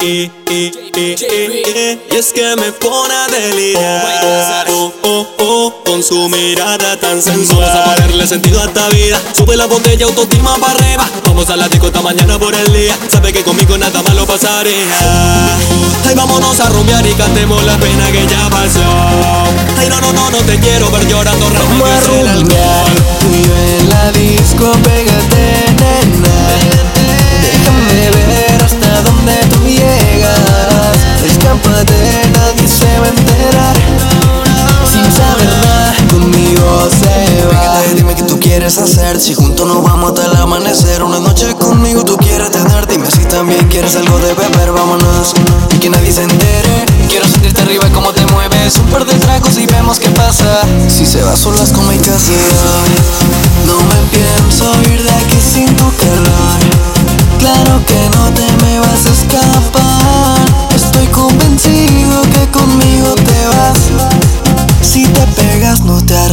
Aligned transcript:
Y, 0.00 0.30
y, 0.48 0.70
y, 0.94 1.16
y, 1.26 1.98
y 2.08 2.16
es 2.16 2.32
que 2.32 2.54
me 2.54 2.70
pone 2.70 3.12
a 3.12 3.26
delirar. 3.26 4.64
Oh, 4.70 4.92
oh, 5.02 5.26
oh, 5.40 5.74
Con 5.84 6.04
su 6.04 6.28
mirada 6.28 6.96
tan 7.00 7.20
sensual. 7.20 7.68
Vamos 7.68 7.74
a 7.74 7.94
ponerle 7.96 8.24
sentido 8.28 8.60
a 8.60 8.66
esta 8.66 8.88
vida. 8.90 9.20
Sube 9.36 9.56
la 9.56 9.66
botella, 9.66 10.06
autoestima 10.06 10.54
para 10.58 10.74
arriba. 10.74 11.04
Vamos 11.24 11.50
a 11.50 11.56
la 11.56 11.68
disco 11.68 11.88
esta 11.88 12.00
mañana 12.00 12.38
por 12.38 12.54
el 12.54 12.72
día. 12.72 12.96
Sabe 13.10 13.32
que 13.32 13.42
conmigo 13.42 13.76
nada 13.76 14.00
malo 14.04 14.24
pasaría 14.24 14.86
Ay, 16.06 16.14
vámonos 16.14 16.60
a 16.60 16.68
rumbear 16.68 17.04
y 17.04 17.14
cantemos 17.14 17.60
la 17.64 17.76
pena 17.78 18.06
que 18.12 18.24
ya 18.28 18.48
pasó. 18.50 18.84
Ay, 19.78 19.88
no, 19.88 20.00
no, 20.00 20.12
no, 20.12 20.30
no 20.30 20.38
te 20.38 20.60
quiero 20.60 20.92
ver 20.92 21.08
llorando 21.08 21.44
Vamos 21.46 21.88
a 21.90 22.00
rumbear. 22.02 22.86
en 23.82 23.88
la 23.90 24.12
disco, 24.12 24.37
quieres 38.68 38.92
hacer 38.92 39.18
Si 39.18 39.34
juntos 39.34 39.66
nos 39.66 39.82
vamos 39.82 40.10
hasta 40.10 40.26
el 40.26 40.36
amanecer. 40.36 41.02
Una 41.02 41.18
noche 41.20 41.54
conmigo 41.54 42.04
tú 42.04 42.18
quieres 42.18 42.50
tener 42.50 42.86
Dime 42.86 43.10
si 43.10 43.24
también 43.24 43.66
quieres 43.68 43.96
algo 43.96 44.18
de 44.18 44.34
beber. 44.34 44.72
Vámonos 44.72 45.32
y 45.74 45.78
que 45.78 45.88
nadie 45.88 46.12
se 46.12 46.24
entere. 46.24 46.84
Quiero 47.08 47.26
sentirte 47.26 47.62
arriba 47.62 47.88
como 47.94 48.12
te 48.12 48.26
mueves. 48.26 48.76
Un 48.78 48.90
par 48.90 49.06
de 49.06 49.14
tragos 49.14 49.56
y 49.56 49.64
vemos 49.64 49.98
qué 49.98 50.10
pasa. 50.10 50.66
Si 50.88 51.06
se 51.06 51.22
va 51.22 51.34
solas 51.34 51.72
como 51.72 51.90
hay 51.90 51.98
que 51.98 52.10
No 52.10 53.76
me 53.88 54.00
pienso 54.12 54.70
ir 54.92 54.97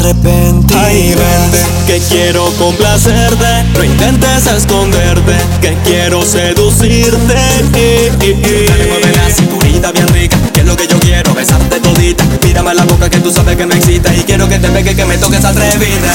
arrepentirás 0.05 0.83
Ay, 0.85 1.15
vente, 1.15 1.63
que 1.87 1.99
quiero 2.09 2.45
complacerte. 2.57 3.63
No 3.73 3.83
intentes 3.83 4.45
esconderte, 4.47 5.35
que 5.61 5.75
quiero 5.83 6.23
seducirte. 6.23 7.33
Eh, 7.73 8.11
eh, 8.21 8.41
eh. 8.43 8.65
Dale, 8.67 8.87
mueve 8.87 9.11
la 9.15 9.29
cinturita 9.29 9.91
bien 9.91 10.07
rica 10.09 10.37
Que 10.53 10.61
es 10.61 10.65
lo 10.65 10.75
que 10.75 10.87
yo 10.87 10.99
quiero, 10.99 11.33
besarte 11.33 11.79
todita. 11.79 12.23
Mírame 12.43 12.73
la 12.73 12.83
boca 12.85 13.09
que 13.09 13.19
tú 13.19 13.31
sabes 13.31 13.55
que 13.55 13.65
me 13.65 13.75
excita 13.75 14.13
Y 14.13 14.23
quiero 14.23 14.47
que 14.47 14.59
te 14.59 14.69
pegue, 14.69 14.95
que 14.95 15.05
me 15.05 15.17
toques 15.17 15.43
atrevida. 15.43 16.13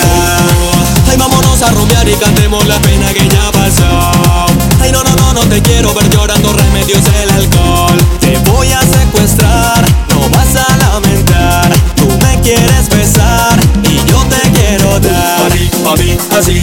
Ay, 1.11 1.17
vámonos 1.17 1.61
a 1.63 1.71
rumbear 1.71 2.09
y 2.09 2.15
cantemos 2.15 2.67
la 2.67 2.79
pena 2.81 3.13
que 3.13 3.29
ya 3.29 3.51
pasó. 3.53 4.13
Ay, 4.81 4.93
no, 4.93 5.03
no, 5.03 5.15
no, 5.17 5.33
no 5.33 5.41
te 5.47 5.61
quiero 5.63 5.93
ver 5.95 6.09
llorando 6.11 6.53
Remedios 6.53 7.03
el 7.23 7.31
alcohol. 7.31 7.99
Te 8.21 8.39
voy 8.51 8.73
a 8.73 8.81
secuestrar, 8.81 9.80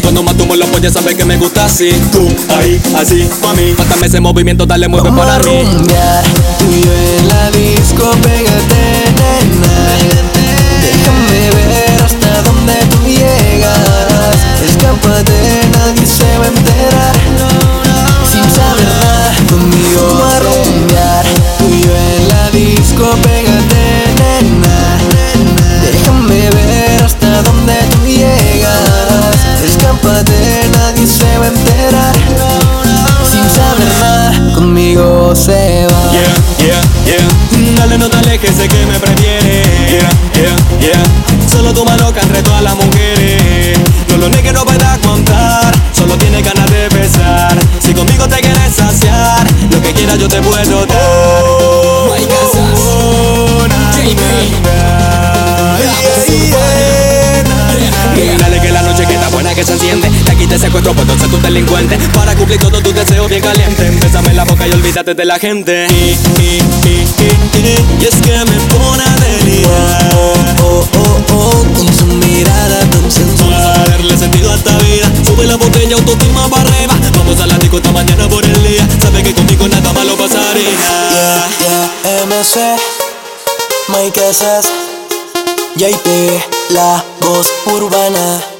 Cuando 0.07 0.23
más 0.23 0.37
tú 0.37 0.45
me 0.45 0.55
lo 0.55 0.65
puedes 0.67 0.93
saber 0.93 1.17
que 1.17 1.25
me 1.25 1.35
gusta 1.35 1.65
así. 1.65 1.89
Tú, 2.13 2.29
ahí, 2.57 2.81
así, 2.95 3.27
pa' 3.41 3.53
mí. 3.55 3.73
Mátame 3.77 4.07
ese 4.07 4.21
movimiento, 4.21 4.65
dale, 4.65 4.87
mueve 4.87 5.09
Vamos 5.09 5.25
para 5.25 5.35
a 5.35 5.39
mí. 5.39 5.63
rumbear. 5.65 6.23
Tú 6.59 6.65
y 6.71 6.81
yo 6.81 6.93
en 7.19 7.27
la 7.27 7.51
disco, 7.51 8.09
pégate, 8.21 8.96
se 35.37 35.85
va 35.87 36.11
Yeah, 36.11 36.35
yeah, 36.65 36.81
yeah 37.05 37.75
Dale, 37.77 37.97
no 37.97 38.09
te 38.09 38.17
alejes, 38.17 38.55
sé 38.55 38.67
que 38.67 38.85
me 38.85 38.99
prefiere 38.99 39.61
Yeah, 39.89 40.09
yeah, 40.33 40.55
yeah 40.79 41.03
Solo 41.47 41.73
tu 41.73 41.85
mano 41.85 42.11
que 42.11 42.21
reto 42.21 42.53
a 42.53 42.61
las 42.61 42.75
mujeres 42.75 43.77
No 44.09 44.17
lo 44.17 44.29
niegues, 44.29 44.53
no 44.53 44.65
puedes 44.65 44.97
contar 45.05 45.71
Solo 45.93 46.17
tienes 46.17 46.43
ganas 46.43 46.69
de 46.71 46.89
besar 46.89 47.57
Si 47.79 47.93
conmigo 47.93 48.27
te 48.27 48.39
quieres 48.41 48.73
saciar 48.75 49.45
Lo 49.71 49.81
que 49.81 49.93
quieras 49.93 50.17
yo 50.17 50.27
te 50.27 50.41
puedo 50.41 50.85
dar. 50.85 50.97
Oh, 50.99 52.15
na, 53.67 53.91
JB. 53.91 54.19
na, 54.63 54.73
na. 55.67 55.77
Yeah, 55.77 55.95
yeah, 56.35 57.43
na. 57.43 58.37
Dale 58.39 58.59
que 58.59 58.71
la 58.71 58.81
noche 58.81 59.05
que 59.05 59.13
está 59.13 59.29
buena 59.29 59.53
que 59.53 59.63
se 59.63 59.73
enciende 59.73 60.06
Te 60.67 60.73
secuestro 60.73 60.93
por 60.93 61.17
ser 61.17 61.29
tu 61.29 61.37
delincuente. 61.39 61.97
Para 62.13 62.35
cumplir 62.35 62.59
todos 62.59 62.83
tus 62.83 62.93
deseos 62.93 63.29
bien 63.29 63.41
calientes 63.41 63.99
Bésame 64.01 64.33
la 64.33 64.43
boca 64.43 64.67
y 64.67 64.71
olvídate 64.71 65.13
de 65.13 65.23
la 65.23 65.39
gente. 65.39 65.87
Y, 65.89 66.17
y, 66.41 66.61
y, 66.83 67.07
y, 68.01 68.05
es 68.05 68.15
que 68.15 68.31
me 68.31 68.59
pone 68.75 69.01
a 69.01 69.15
delirar. 69.15 70.15
Oh, 70.61 70.85
oh, 70.93 71.21
oh, 71.33 71.63
con 71.73 71.93
su 71.95 72.05
mirada 72.07 72.79
tan 72.81 73.09
sensual. 73.09 73.49
Para 73.49 73.91
darle 73.91 74.17
sentido 74.17 74.51
a 74.51 74.55
esta 74.55 74.77
vida 74.79 75.09
Sube 75.23 75.47
la 75.47 75.55
botella, 75.55 75.95
autoestima 75.95 76.49
para 76.49 76.69
arriba. 76.69 76.95
Vamos 77.17 77.39
a 77.39 77.47
la 77.47 77.57
disco 77.59 77.77
esta 77.77 77.93
mañana 77.93 78.27
por 78.27 78.43
el 78.43 78.63
día. 78.63 78.85
Sabe 79.01 79.23
que 79.23 79.33
conmigo 79.33 79.69
nada 79.69 79.93
malo 79.93 80.17
pasaría. 80.17 80.69
Yeah, 81.13 81.47
yeah, 81.61 82.25
MC 82.25 82.75
Mike 83.87 84.19
Casas 84.19 84.65
JP, 85.77 86.07
la 86.71 87.05
voz 87.21 87.47
urbana 87.67 88.56